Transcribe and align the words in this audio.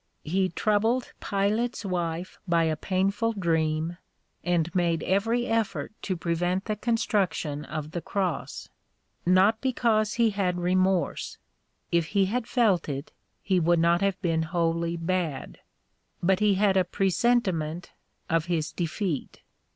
He 0.23 0.49
troubled 0.49 1.13
Pilate 1.19 1.75
s 1.75 1.85
wife 1.85 2.39
by 2.47 2.63
a 2.63 2.75
painful 2.75 3.33
dream, 3.33 3.97
and 4.43 4.73
made 4.73 5.03
every 5.03 5.45
effort 5.45 5.91
to 6.01 6.17
prevent 6.17 6.65
the 6.65 6.75
con 6.75 6.97
struction 6.97 7.65
of 7.65 7.91
the 7.91 8.01
Cross. 8.01 8.69
Not 9.27 9.61
because 9.61 10.13
he 10.15 10.31
had 10.31 10.57
remorse; 10.59 11.37
if 11.91 12.07
he 12.17 12.25
had 12.25 12.47
felt 12.47 12.89
it, 12.89 13.11
he 13.43 13.59
would 13.59 13.77
not 13.77 14.01
have 14.01 14.19
been 14.23 14.41
wholly 14.41 14.97
bad; 14.97 15.59
but 16.23 16.39
he 16.39 16.55
had 16.55 16.77
a 16.77 16.83
presentiment 16.83 17.91
of 18.27 18.45
his 18.45 18.71
defeat. 18.71 19.43